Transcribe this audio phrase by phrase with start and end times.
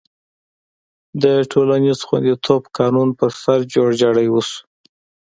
[1.23, 4.59] د ټولنیز خوندیتوب قانون پر سر جوړجاړی وشو.